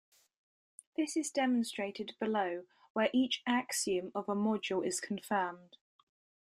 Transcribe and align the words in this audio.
This 0.97 1.15
is 1.15 1.29
demonstrated 1.29 2.15
below, 2.19 2.65
where 2.93 3.11
each 3.13 3.43
axiom 3.45 4.11
of 4.15 4.27
a 4.27 4.33
module 4.33 4.83
is 4.83 4.99
confirmed. 4.99 5.77